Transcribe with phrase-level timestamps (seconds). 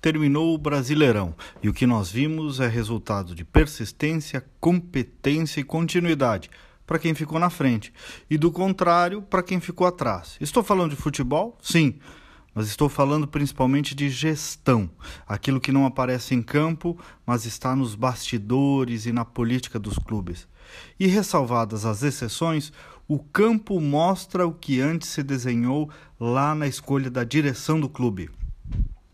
[0.00, 6.50] terminou o Brasileirão e o que nós vimos é resultado de persistência, competência e continuidade
[6.86, 7.92] para quem ficou na frente
[8.28, 10.36] e do contrário para quem ficou atrás.
[10.40, 11.56] Estou falando de futebol?
[11.62, 12.00] Sim,
[12.54, 14.90] mas estou falando principalmente de gestão,
[15.26, 20.48] aquilo que não aparece em campo, mas está nos bastidores e na política dos clubes.
[20.98, 22.72] E ressalvadas as exceções,
[23.06, 28.30] o campo mostra o que antes se desenhou lá na escolha da direção do clube.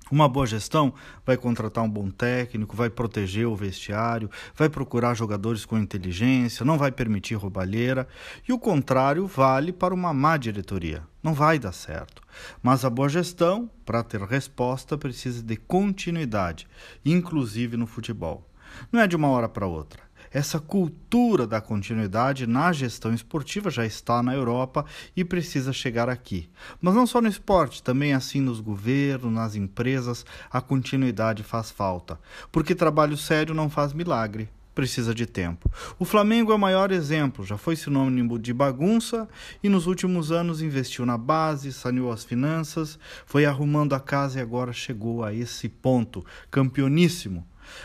[0.08, 0.94] Uma boa gestão
[1.24, 6.78] vai contratar um bom técnico, vai proteger o vestiário, vai procurar jogadores com inteligência, não
[6.78, 8.06] vai permitir roubalheira,
[8.48, 11.02] e o contrário vale para uma má diretoria.
[11.20, 12.22] Não vai dar certo.
[12.62, 16.68] Mas a boa gestão, para ter resposta, precisa de continuidade,
[17.04, 18.48] inclusive no futebol.
[18.92, 20.05] Não é de uma hora para outra.
[20.32, 24.84] Essa cultura da continuidade na gestão esportiva já está na Europa
[25.16, 26.48] e precisa chegar aqui.
[26.80, 32.18] Mas não só no esporte, também assim nos governos, nas empresas, a continuidade faz falta.
[32.50, 35.70] Porque trabalho sério não faz milagre precisa de tempo.
[35.98, 39.26] O Flamengo é o maior exemplo, já foi sinônimo de bagunça
[39.62, 44.42] e nos últimos anos investiu na base, saneou as finanças, foi arrumando a casa e
[44.42, 47.42] agora chegou a esse ponto, campeoníssimo.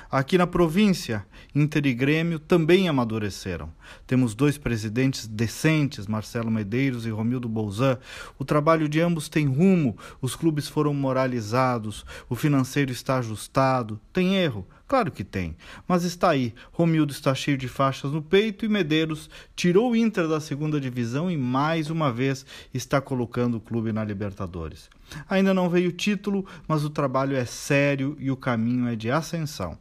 [0.10, 3.70] Aqui na província, Inter e Grêmio também amadureceram.
[4.06, 7.98] Temos dois presidentes decentes, Marcelo Medeiros e Romildo Bolzan.
[8.38, 14.00] O trabalho de ambos tem rumo, os clubes foram moralizados, o financeiro está ajustado.
[14.14, 14.68] Tem erro?
[14.92, 15.56] Claro que tem,
[15.88, 16.54] mas está aí.
[16.70, 21.32] Romildo está cheio de faixas no peito e Medeiros tirou o Inter da segunda divisão
[21.32, 24.90] e mais uma vez está colocando o clube na Libertadores.
[25.30, 29.10] Ainda não veio o título, mas o trabalho é sério e o caminho é de
[29.10, 29.78] ascensão.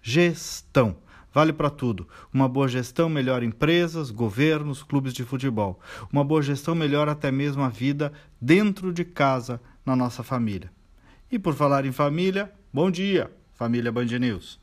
[0.00, 0.96] Gestão.
[1.30, 2.08] Vale para tudo.
[2.32, 5.78] Uma boa gestão melhora empresas, governos, clubes de futebol.
[6.10, 10.72] Uma boa gestão melhora até mesmo a vida dentro de casa, na nossa família.
[11.30, 13.30] E por falar em família, bom dia!
[13.54, 14.58] Família Band News.